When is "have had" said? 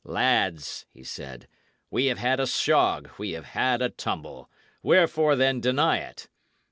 2.07-2.39, 3.33-3.83